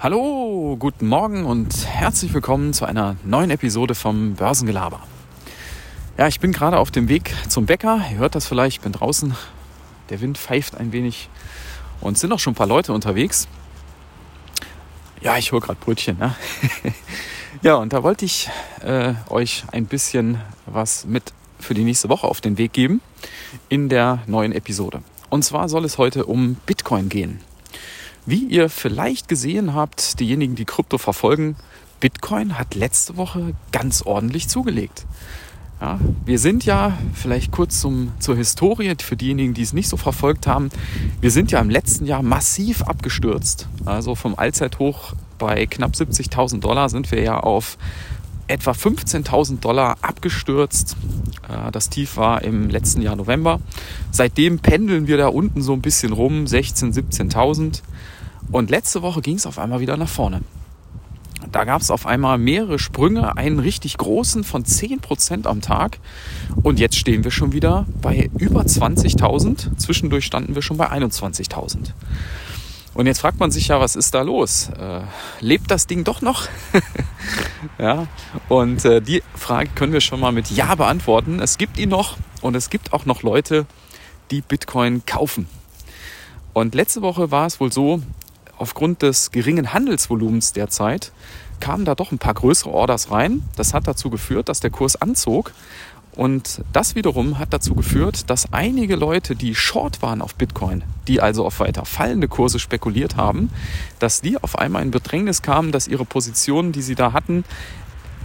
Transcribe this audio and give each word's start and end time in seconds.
Hallo, 0.00 0.76
guten 0.78 1.08
Morgen 1.08 1.44
und 1.44 1.84
herzlich 1.84 2.32
willkommen 2.32 2.72
zu 2.72 2.84
einer 2.84 3.16
neuen 3.24 3.50
Episode 3.50 3.96
vom 3.96 4.34
Börsengelaber. 4.34 5.00
Ja, 6.16 6.28
ich 6.28 6.38
bin 6.38 6.52
gerade 6.52 6.78
auf 6.78 6.92
dem 6.92 7.08
Weg 7.08 7.34
zum 7.48 7.66
Bäcker. 7.66 8.00
Ihr 8.12 8.18
hört 8.18 8.36
das 8.36 8.46
vielleicht, 8.46 8.76
ich 8.76 8.80
bin 8.80 8.92
draußen. 8.92 9.34
Der 10.10 10.20
Wind 10.20 10.38
pfeift 10.38 10.76
ein 10.76 10.92
wenig 10.92 11.28
und 12.00 12.16
sind 12.16 12.30
auch 12.32 12.38
schon 12.38 12.52
ein 12.52 12.54
paar 12.54 12.68
Leute 12.68 12.92
unterwegs. 12.92 13.48
Ja, 15.20 15.36
ich 15.36 15.50
hole 15.50 15.60
gerade 15.60 15.80
Brötchen. 15.80 16.16
Ne? 16.16 16.36
ja, 17.62 17.74
und 17.74 17.92
da 17.92 18.04
wollte 18.04 18.24
ich 18.24 18.48
äh, 18.82 19.14
euch 19.28 19.64
ein 19.72 19.86
bisschen 19.86 20.40
was 20.66 21.06
mit 21.06 21.32
für 21.58 21.74
die 21.74 21.82
nächste 21.82 22.08
Woche 22.08 22.28
auf 22.28 22.40
den 22.40 22.56
Weg 22.56 22.72
geben 22.72 23.00
in 23.68 23.88
der 23.88 24.22
neuen 24.28 24.52
Episode. 24.52 25.02
Und 25.28 25.44
zwar 25.44 25.68
soll 25.68 25.84
es 25.84 25.98
heute 25.98 26.26
um 26.26 26.54
Bitcoin 26.66 27.08
gehen. 27.08 27.40
Wie 28.28 28.44
ihr 28.44 28.68
vielleicht 28.68 29.26
gesehen 29.26 29.72
habt, 29.72 30.20
diejenigen, 30.20 30.54
die 30.54 30.66
Krypto 30.66 30.98
verfolgen, 30.98 31.56
Bitcoin 31.98 32.58
hat 32.58 32.74
letzte 32.74 33.16
Woche 33.16 33.54
ganz 33.72 34.02
ordentlich 34.02 34.48
zugelegt. 34.50 35.06
Ja, 35.80 35.98
wir 36.26 36.38
sind 36.38 36.66
ja, 36.66 36.98
vielleicht 37.14 37.52
kurz 37.52 37.80
zum, 37.80 38.12
zur 38.18 38.36
Historie, 38.36 38.94
für 39.00 39.16
diejenigen, 39.16 39.54
die 39.54 39.62
es 39.62 39.72
nicht 39.72 39.88
so 39.88 39.96
verfolgt 39.96 40.46
haben, 40.46 40.68
wir 41.22 41.30
sind 41.30 41.52
ja 41.52 41.58
im 41.58 41.70
letzten 41.70 42.04
Jahr 42.04 42.22
massiv 42.22 42.82
abgestürzt. 42.82 43.66
Also 43.86 44.14
vom 44.14 44.34
Allzeithoch 44.38 45.14
bei 45.38 45.64
knapp 45.64 45.92
70.000 45.92 46.60
Dollar 46.60 46.90
sind 46.90 47.10
wir 47.10 47.22
ja 47.22 47.40
auf 47.40 47.78
etwa 48.46 48.72
15.000 48.72 49.60
Dollar 49.60 49.96
abgestürzt. 50.02 50.98
Äh, 51.48 51.70
das 51.72 51.88
Tief 51.88 52.18
war 52.18 52.42
im 52.42 52.68
letzten 52.68 53.00
Jahr 53.00 53.16
November. 53.16 53.58
Seitdem 54.10 54.58
pendeln 54.58 55.06
wir 55.06 55.16
da 55.16 55.28
unten 55.28 55.62
so 55.62 55.72
ein 55.72 55.80
bisschen 55.80 56.12
rum, 56.12 56.44
16.000, 56.44 57.32
17.000. 57.32 57.82
Und 58.50 58.70
letzte 58.70 59.02
Woche 59.02 59.20
ging 59.20 59.36
es 59.36 59.46
auf 59.46 59.58
einmal 59.58 59.80
wieder 59.80 59.96
nach 59.96 60.08
vorne. 60.08 60.42
Da 61.52 61.64
gab 61.64 61.80
es 61.80 61.90
auf 61.90 62.06
einmal 62.06 62.36
mehrere 62.36 62.78
Sprünge, 62.78 63.36
einen 63.36 63.58
richtig 63.58 63.96
großen 63.96 64.44
von 64.44 64.64
10% 64.64 65.46
am 65.46 65.60
Tag. 65.60 65.98
Und 66.62 66.80
jetzt 66.80 66.96
stehen 66.96 67.24
wir 67.24 67.30
schon 67.30 67.52
wieder 67.52 67.86
bei 68.02 68.30
über 68.38 68.62
20.000. 68.62 69.76
Zwischendurch 69.76 70.24
standen 70.24 70.54
wir 70.54 70.62
schon 70.62 70.76
bei 70.76 70.90
21.000. 70.90 71.92
Und 72.94 73.06
jetzt 73.06 73.20
fragt 73.20 73.38
man 73.38 73.52
sich 73.52 73.68
ja, 73.68 73.78
was 73.78 73.94
ist 73.94 74.14
da 74.14 74.22
los? 74.22 74.70
Äh, 74.70 75.02
lebt 75.40 75.70
das 75.70 75.86
Ding 75.86 76.02
doch 76.02 76.20
noch? 76.20 76.48
ja, 77.78 78.08
und 78.48 78.84
äh, 78.84 79.00
die 79.00 79.22
Frage 79.36 79.70
können 79.74 79.92
wir 79.92 80.00
schon 80.00 80.18
mal 80.18 80.32
mit 80.32 80.50
Ja 80.50 80.74
beantworten. 80.74 81.38
Es 81.38 81.58
gibt 81.58 81.78
ihn 81.78 81.90
noch 81.90 82.16
und 82.40 82.56
es 82.56 82.70
gibt 82.70 82.92
auch 82.92 83.06
noch 83.06 83.22
Leute, 83.22 83.66
die 84.32 84.40
Bitcoin 84.40 85.06
kaufen. 85.06 85.46
Und 86.54 86.74
letzte 86.74 87.00
Woche 87.02 87.30
war 87.30 87.46
es 87.46 87.60
wohl 87.60 87.70
so, 87.70 88.02
aufgrund 88.58 89.02
des 89.02 89.30
geringen 89.30 89.72
Handelsvolumens 89.72 90.52
derzeit 90.52 91.12
kamen 91.60 91.84
da 91.84 91.94
doch 91.94 92.12
ein 92.12 92.18
paar 92.18 92.34
größere 92.34 92.70
Orders 92.70 93.10
rein. 93.10 93.42
Das 93.56 93.74
hat 93.74 93.88
dazu 93.88 94.10
geführt, 94.10 94.48
dass 94.48 94.60
der 94.60 94.70
Kurs 94.70 94.96
anzog. 94.96 95.52
Und 96.12 96.62
das 96.72 96.96
wiederum 96.96 97.38
hat 97.38 97.52
dazu 97.52 97.74
geführt, 97.74 98.28
dass 98.28 98.52
einige 98.52 98.96
Leute, 98.96 99.36
die 99.36 99.54
short 99.54 100.02
waren 100.02 100.20
auf 100.20 100.34
Bitcoin, 100.34 100.82
die 101.06 101.20
also 101.20 101.46
auf 101.46 101.60
weiter 101.60 101.84
fallende 101.84 102.26
Kurse 102.26 102.58
spekuliert 102.58 103.16
haben, 103.16 103.50
dass 104.00 104.20
die 104.20 104.36
auf 104.42 104.58
einmal 104.58 104.82
in 104.82 104.90
Bedrängnis 104.90 105.42
kamen, 105.42 105.70
dass 105.70 105.86
ihre 105.86 106.04
Positionen, 106.04 106.72
die 106.72 106.82
sie 106.82 106.96
da 106.96 107.12
hatten, 107.12 107.44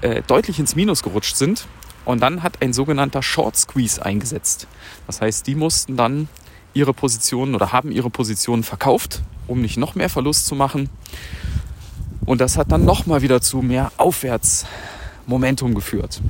äh, 0.01 0.23
deutlich 0.25 0.57
ins 0.57 0.75
Minus 0.75 1.03
gerutscht 1.03 1.35
sind. 1.35 1.67
Und 2.03 2.21
dann 2.21 2.41
hat 2.41 2.61
ein 2.61 2.73
sogenannter 2.73 3.21
Short 3.21 3.55
Squeeze 3.55 4.03
eingesetzt. 4.03 4.67
Das 5.05 5.21
heißt, 5.21 5.45
die 5.45 5.55
mussten 5.55 5.95
dann 5.95 6.27
ihre 6.73 6.93
Positionen 6.93 7.53
oder 7.53 7.71
haben 7.71 7.91
ihre 7.91 8.09
Positionen 8.09 8.63
verkauft, 8.63 9.21
um 9.47 9.61
nicht 9.61 9.77
noch 9.77 9.95
mehr 9.95 10.09
Verlust 10.09 10.45
zu 10.45 10.55
machen. 10.55 10.89
Und 12.25 12.41
das 12.41 12.57
hat 12.57 12.71
dann 12.71 12.85
nochmal 12.85 13.21
wieder 13.21 13.41
zu 13.41 13.61
mehr 13.61 13.91
Aufwärtsmomentum 13.97 15.73
geführt. 15.75 16.21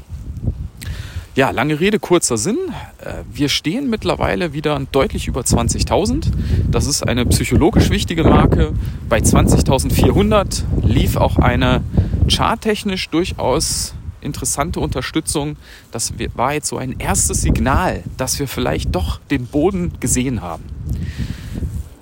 Ja, 1.36 1.50
lange 1.50 1.80
Rede, 1.80 1.98
kurzer 1.98 2.38
Sinn. 2.38 2.60
Äh, 3.00 3.24
wir 3.32 3.50
stehen 3.50 3.90
mittlerweile 3.90 4.54
wieder 4.54 4.80
deutlich 4.92 5.28
über 5.28 5.42
20.000. 5.42 6.28
Das 6.70 6.86
ist 6.86 7.02
eine 7.02 7.26
psychologisch 7.26 7.90
wichtige 7.90 8.24
Marke. 8.24 8.74
Bei 9.10 9.18
20.400 9.18 10.62
lief 10.84 11.18
auch 11.18 11.38
eine 11.38 11.82
charttechnisch 12.30 13.10
durchaus 13.10 13.96
interessante 14.22 14.80
Unterstützung. 14.80 15.58
Das 15.92 16.14
war 16.36 16.54
jetzt 16.54 16.68
so 16.68 16.78
ein 16.78 16.96
erstes 17.00 17.42
Signal, 17.42 18.04
dass 18.18 18.38
wir 18.38 18.48
vielleicht 18.48 18.94
doch 18.96 19.20
den 19.32 19.48
Boden 19.48 19.94
gesehen 20.00 20.42
haben. 20.42 20.64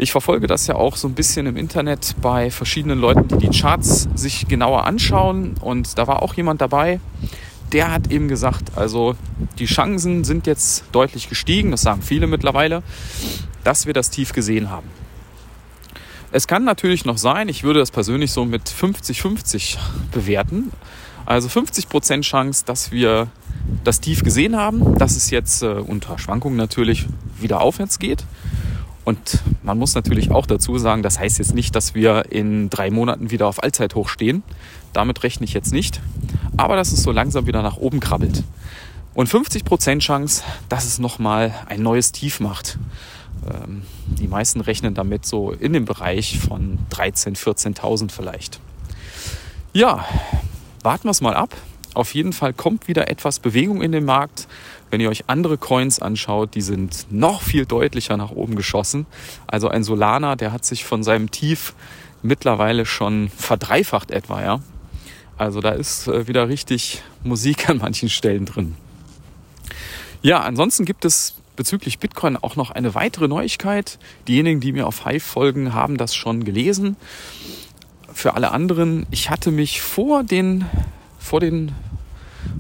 Ich 0.02 0.12
verfolge 0.12 0.48
das 0.48 0.66
ja 0.66 0.74
auch 0.74 0.96
so 0.96 1.08
ein 1.08 1.14
bisschen 1.14 1.46
im 1.46 1.56
Internet 1.56 2.16
bei 2.24 2.50
verschiedenen 2.50 2.98
Leuten, 2.98 3.28
die 3.28 3.38
die 3.38 3.56
Charts 3.56 4.10
sich 4.16 4.48
genauer 4.48 4.88
anschauen. 4.88 5.54
Und 5.62 5.96
da 6.00 6.08
war 6.08 6.24
auch 6.24 6.34
jemand 6.34 6.60
dabei, 6.60 7.00
der 7.72 7.92
hat 7.92 8.10
eben 8.10 8.28
gesagt, 8.28 8.76
also 8.76 9.16
die 9.60 9.68
Chancen 9.68 10.24
sind 10.24 10.48
jetzt 10.48 10.86
deutlich 10.92 11.30
gestiegen, 11.30 11.70
das 11.70 11.84
sagen 11.84 12.02
viele 12.02 12.26
mittlerweile, 12.26 12.82
dass 13.64 13.86
wir 13.86 13.94
das 13.94 14.10
Tief 14.10 14.34
gesehen 14.34 14.72
haben. 14.72 14.88
Es 16.32 16.48
kann 16.48 16.64
natürlich 16.64 17.06
noch 17.06 17.20
sein, 17.20 17.48
ich 17.48 17.62
würde 17.62 17.78
das 17.78 17.92
persönlich 17.92 18.32
so 18.32 18.44
mit 18.44 18.64
50-50 18.68 19.78
bewerten. 20.12 20.72
Also 21.28 21.48
50% 21.48 22.22
Chance, 22.22 22.64
dass 22.66 22.92
wir 22.92 23.28
das 23.84 24.02
Tief 24.02 24.24
gesehen 24.24 24.58
haben, 24.58 24.98
dass 24.98 25.16
es 25.16 25.30
jetzt 25.30 25.62
äh, 25.62 25.68
unter 25.68 26.18
Schwankungen 26.18 26.58
natürlich 26.58 27.06
wieder 27.40 27.62
aufwärts 27.62 28.00
geht. 28.00 28.26
Und 29.04 29.40
man 29.64 29.78
muss 29.78 29.96
natürlich 29.96 30.32
auch 30.32 30.46
dazu 30.46 30.78
sagen, 30.78 31.02
das 31.02 31.20
heißt 31.20 31.40
jetzt 31.40 31.56
nicht, 31.56 31.76
dass 31.76 31.96
wir 31.96 32.32
in 32.32 32.70
drei 32.70 32.92
Monaten 32.92 33.32
wieder 33.32 33.48
auf 33.48 33.64
Allzeithoch 33.64 34.10
stehen. 34.10 34.44
Damit 34.94 35.24
rechne 35.24 35.46
ich 35.46 35.54
jetzt 35.54 35.74
nicht. 35.74 36.02
Aber 36.58 36.76
dass 36.76 36.92
es 36.92 37.02
so 37.02 37.12
langsam 37.12 37.48
wieder 37.48 37.62
nach 37.62 37.78
oben 37.78 38.00
krabbelt. 38.00 38.44
Und 39.14 39.28
50% 39.28 40.00
Chance, 40.00 40.44
dass 40.70 40.86
es 40.86 41.00
nochmal 41.00 41.54
ein 41.68 41.82
neues 41.82 42.12
Tief 42.12 42.40
macht. 42.40 42.78
Ähm, 43.50 43.82
die 44.06 44.28
meisten 44.28 44.62
rechnen 44.62 44.94
damit 44.94 45.26
so 45.26 45.52
in 45.52 45.74
dem 45.74 45.86
Bereich 45.86 46.40
von 46.40 46.78
13.000, 46.92 47.38
14.000 47.38 48.12
vielleicht. 48.12 48.60
Ja, 49.74 50.06
warten 50.84 51.06
wir 51.06 51.12
es 51.12 51.22
mal 51.22 51.34
ab. 51.34 51.56
Auf 51.94 52.14
jeden 52.14 52.32
Fall 52.32 52.54
kommt 52.54 52.88
wieder 52.88 53.10
etwas 53.10 53.40
Bewegung 53.40 53.82
in 53.82 53.92
den 53.92 54.06
Markt. 54.06 54.48
Wenn 54.90 55.02
ihr 55.02 55.10
euch 55.10 55.26
andere 55.28 55.58
Coins 55.58 56.02
anschaut, 56.02 56.56
die 56.56 56.62
sind 56.62 57.08
noch 57.10 57.42
viel 57.42 57.66
deutlicher 57.66 58.18
nach 58.18 58.32
oben 58.32 58.56
geschossen. 58.56 59.06
Also 59.48 59.68
ein 59.68 59.84
Solana, 59.84 60.36
der 60.36 60.52
hat 60.52 60.64
sich 60.66 60.86
von 60.86 61.04
seinem 61.04 61.32
Tief 61.32 61.74
mittlerweile 62.24 62.86
schon 62.86 63.30
verdreifacht 63.30 64.12
etwa, 64.12 64.42
ja. 64.42 64.60
Also 65.38 65.60
da 65.60 65.72
ist 65.72 66.08
äh, 66.08 66.28
wieder 66.28 66.50
richtig 66.50 67.02
Musik 67.24 67.70
an 67.70 67.80
manchen 67.80 68.10
Stellen 68.10 68.46
drin. 68.46 68.76
Ja, 70.22 70.42
ansonsten 70.42 70.86
gibt 70.86 71.04
es 71.04 71.36
bezüglich 71.56 72.00
Bitcoin 72.00 72.38
auch 72.38 72.56
noch 72.56 72.72
eine 72.72 72.94
weitere 72.96 73.28
Neuigkeit. 73.28 73.98
Diejenigen, 74.28 74.60
die 74.60 74.72
mir 74.72 74.88
auf 74.88 75.06
Hive 75.06 75.26
folgen, 75.26 75.74
haben 75.74 75.98
das 75.98 76.16
schon 76.16 76.44
gelesen. 76.44 76.96
Für 78.14 78.36
alle 78.36 78.52
anderen, 78.52 79.08
ich 79.10 79.30
hatte 79.30 79.52
mich 79.52 79.82
vor 79.82 80.24
den 80.24 80.66
vor 81.22 81.40
den 81.40 81.74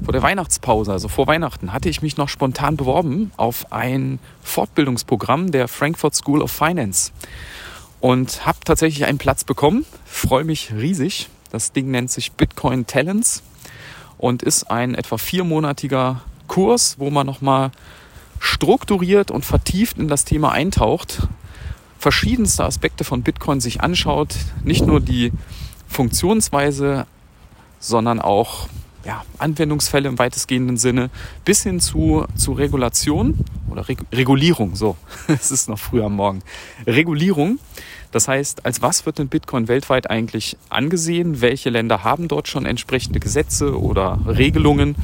vor 0.03 0.13
der 0.13 0.21
Weihnachtspause, 0.21 0.91
also 0.91 1.07
vor 1.07 1.27
Weihnachten, 1.27 1.73
hatte 1.73 1.89
ich 1.89 2.01
mich 2.01 2.17
noch 2.17 2.29
spontan 2.29 2.77
beworben 2.77 3.31
auf 3.37 3.71
ein 3.71 4.19
Fortbildungsprogramm 4.43 5.51
der 5.51 5.67
Frankfurt 5.67 6.15
School 6.15 6.41
of 6.41 6.51
Finance 6.51 7.11
und 7.99 8.45
habe 8.45 8.59
tatsächlich 8.63 9.05
einen 9.05 9.17
Platz 9.17 9.43
bekommen. 9.43 9.85
Freue 10.05 10.43
mich 10.43 10.71
riesig. 10.73 11.29
Das 11.51 11.71
Ding 11.71 11.91
nennt 11.91 12.11
sich 12.11 12.31
Bitcoin 12.31 12.87
Talents 12.87 13.43
und 14.17 14.43
ist 14.43 14.69
ein 14.69 14.95
etwa 14.95 15.17
viermonatiger 15.17 16.21
Kurs, 16.47 16.95
wo 16.99 17.09
man 17.09 17.25
nochmal 17.25 17.71
strukturiert 18.39 19.31
und 19.31 19.45
vertieft 19.45 19.97
in 19.97 20.07
das 20.07 20.25
Thema 20.25 20.51
eintaucht, 20.51 21.27
verschiedenste 21.99 22.65
Aspekte 22.65 23.03
von 23.03 23.21
Bitcoin 23.21 23.61
sich 23.61 23.81
anschaut, 23.81 24.35
nicht 24.63 24.85
nur 24.85 24.99
die 24.99 25.31
Funktionsweise 25.87 27.05
sondern 27.81 28.21
auch 28.21 28.69
ja, 29.05 29.23
Anwendungsfälle 29.39 30.07
im 30.07 30.19
weitestgehenden 30.19 30.77
Sinne 30.77 31.09
bis 31.43 31.63
hin 31.63 31.79
zu, 31.79 32.25
zu 32.35 32.53
Regulation 32.53 33.37
oder 33.69 33.87
Reg 33.89 33.99
Regulierung. 34.13 34.75
So, 34.75 34.95
es 35.27 35.51
ist 35.51 35.67
noch 35.67 35.79
früh 35.79 36.01
am 36.01 36.15
Morgen. 36.15 36.41
Regulierung. 36.87 37.59
Das 38.11 38.27
heißt, 38.27 38.65
als 38.65 38.81
was 38.81 39.05
wird 39.05 39.19
denn 39.19 39.29
Bitcoin 39.29 39.67
weltweit 39.67 40.09
eigentlich 40.09 40.57
angesehen? 40.69 41.41
Welche 41.41 41.69
Länder 41.69 42.03
haben 42.03 42.27
dort 42.27 42.47
schon 42.47 42.65
entsprechende 42.65 43.19
Gesetze 43.19 43.79
oder 43.79 44.19
Regelungen? 44.27 44.95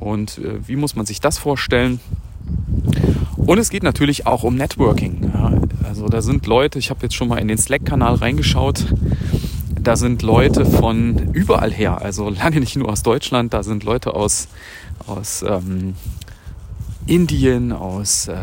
Und 0.00 0.38
äh, 0.38 0.66
wie 0.66 0.76
muss 0.76 0.96
man 0.96 1.06
sich 1.06 1.20
das 1.20 1.38
vorstellen? 1.38 2.00
Und 3.36 3.58
es 3.58 3.70
geht 3.70 3.84
natürlich 3.84 4.26
auch 4.26 4.42
um 4.42 4.56
Networking. 4.56 5.30
Ja, 5.32 5.52
also 5.84 6.08
da 6.08 6.22
sind 6.22 6.46
Leute, 6.46 6.78
ich 6.78 6.90
habe 6.90 7.00
jetzt 7.02 7.14
schon 7.14 7.28
mal 7.28 7.38
in 7.38 7.48
den 7.48 7.58
Slack-Kanal 7.58 8.16
reingeschaut, 8.16 8.86
da 9.82 9.96
sind 9.96 10.22
Leute 10.22 10.64
von 10.64 11.32
überall 11.32 11.72
her, 11.72 12.00
also 12.00 12.28
lange 12.28 12.60
nicht 12.60 12.76
nur 12.76 12.88
aus 12.88 13.02
Deutschland, 13.02 13.52
da 13.52 13.62
sind 13.62 13.82
Leute 13.84 14.14
aus, 14.14 14.48
aus 15.06 15.42
ähm, 15.42 15.94
Indien, 17.06 17.72
aus, 17.72 18.28
äh, 18.28 18.36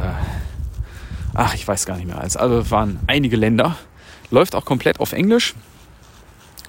ach, 1.33 1.53
ich 1.53 1.65
weiß 1.68 1.86
gar 1.86 1.95
nicht 1.95 2.07
mehr, 2.07 2.19
also 2.19 2.39
waren 2.69 3.00
einige 3.07 3.38
Länder. 3.38 3.77
Läuft 4.31 4.53
auch 4.53 4.65
komplett 4.65 5.00
auf 5.00 5.13
Englisch. 5.13 5.56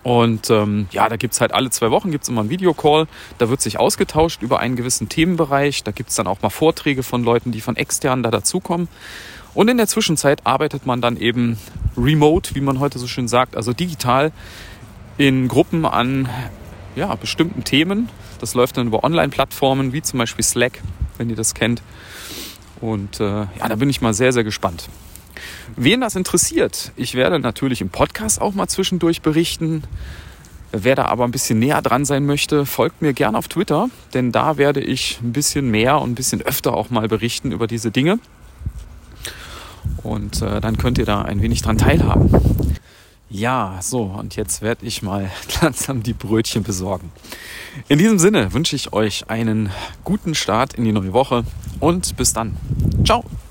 Und 0.03 0.49
ähm, 0.49 0.87
ja, 0.93 1.09
da 1.11 1.17
gibt's 1.17 1.43
halt 1.43 1.53
alle 1.53 1.69
zwei 1.69 1.91
Wochen 1.91 2.11
gibt's 2.11 2.29
immer 2.29 2.41
einen 2.41 2.49
Videocall. 2.49 3.07
Da 3.37 3.51
wird 3.51 3.61
sich 3.61 3.79
ausgetauscht 3.79 4.41
über 4.41 4.59
einen 4.61 4.77
gewissen 4.77 5.11
Themenbereich. 5.11 5.85
Da 5.85 5.91
gibt's 5.91 6.15
dann 6.15 6.27
auch 6.27 6.41
mal 6.41 6.49
Vorträge 6.49 7.03
von 7.03 7.23
Leuten, 7.23 7.53
die 7.53 7.61
von 7.61 7.77
externen 7.77 8.23
da 8.23 8.31
dazukommen. 8.31 8.89
Und 9.53 9.69
in 9.69 9.77
der 9.77 9.89
Zwischenzeit 9.89 10.47
arbeitet 10.47 10.87
man 10.87 11.03
dann 11.03 11.19
eben 11.19 11.59
remote, 12.01 12.55
wie 12.55 12.61
man 12.61 12.81
heute 12.81 12.99
so 12.99 13.07
schön 13.07 13.29
sagt, 13.29 13.57
also 13.57 13.73
digital 13.73 14.33
in 15.19 15.49
Gruppen 15.49 15.85
an 15.85 16.29
ja, 16.97 17.15
bestimmten 17.15 17.65
Themen. 17.65 18.09
Das 18.41 18.55
läuft 18.55 18.77
dann 18.77 18.87
über 18.87 19.05
Online-Plattformen 19.05 19.93
wie 19.93 20.03
zum 20.03 20.19
Beispiel 20.19 20.45
Slack, 20.45 20.81
wenn 21.19 21.29
ihr 21.31 21.37
das 21.37 21.55
kennt. 21.55 21.83
Und 22.81 23.21
äh, 23.21 23.25
ja, 23.25 23.69
da 23.69 23.75
bin 23.75 23.91
ich 23.91 24.01
mal 24.01 24.15
sehr, 24.15 24.33
sehr 24.33 24.45
gespannt. 24.45 24.89
Wen 25.77 26.01
das 26.01 26.17
interessiert, 26.17 26.93
ich 26.97 27.15
werde 27.15 27.39
natürlich 27.39 27.81
im 27.81 27.91
Podcast 27.91 28.41
auch 28.41 28.55
mal 28.55 28.69
zwischendurch 28.69 29.23
berichten. 29.23 29.85
Wer 30.73 30.95
da 30.95 31.07
aber 31.07 31.25
ein 31.25 31.33
bisschen 31.33 31.59
näher 31.59 31.83
dran 31.83 32.05
sein 32.05 32.27
möchte, 32.27 32.65
folgt 32.65 33.03
mir 33.03 33.13
gerne 33.13 33.37
auf 33.37 33.49
Twitter, 33.49 33.91
denn 34.15 34.31
da 34.33 34.57
werde 34.57 34.81
ich 34.81 35.19
ein 35.23 35.33
bisschen 35.33 35.71
mehr 35.71 36.01
und 36.01 36.13
ein 36.13 36.15
bisschen 36.15 36.43
öfter 36.43 36.75
auch 36.75 36.91
mal 36.91 37.09
berichten 37.09 37.53
über 37.53 37.67
diese 37.67 37.91
Dinge. 37.91 38.19
Und 40.03 40.43
äh, 40.43 40.61
dann 40.61 40.79
könnt 40.79 40.99
ihr 40.99 41.07
da 41.07 41.23
ein 41.23 41.43
wenig 41.43 41.63
dran 41.63 41.79
teilhaben. 41.79 42.31
Ja, 43.29 43.79
so, 43.81 44.03
und 44.03 44.35
jetzt 44.35 44.61
werde 44.61 44.85
ich 44.85 45.03
mal 45.03 45.31
langsam 45.63 46.03
die 46.03 46.15
Brötchen 46.15 46.65
besorgen. 46.65 47.13
In 47.89 47.99
diesem 47.99 48.19
Sinne 48.19 48.53
wünsche 48.53 48.75
ich 48.75 48.93
euch 48.93 49.31
einen 49.31 49.71
guten 50.05 50.35
Start 50.35 50.75
in 50.75 50.85
die 50.85 50.93
neue 50.93 51.13
Woche 51.13 51.45
und 51.79 52.17
bis 52.17 52.33
dann. 52.33 52.57
Ciao. 53.05 53.25